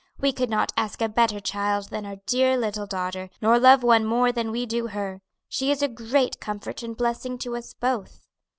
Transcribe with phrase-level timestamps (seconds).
[0.19, 4.03] We could not ask a better child than our dear little daughter, nor love one
[4.03, 8.25] more than we do her; she is a great comfort and blessing to us both."